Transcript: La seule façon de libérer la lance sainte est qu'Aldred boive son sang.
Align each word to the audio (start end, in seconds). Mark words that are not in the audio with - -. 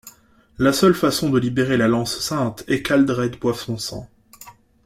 La 0.57 0.73
seule 0.73 0.95
façon 0.95 1.29
de 1.29 1.37
libérer 1.37 1.77
la 1.77 1.87
lance 1.87 2.17
sainte 2.21 2.63
est 2.67 2.81
qu'Aldred 2.81 3.37
boive 3.37 3.59
son 3.59 3.77
sang. 3.77 4.09